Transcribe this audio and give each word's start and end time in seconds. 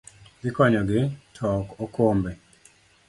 dhi 0.41 0.49
konyogi, 0.57 1.03
to 1.35 1.47
ok 1.59 1.69
okombe. 1.83 2.31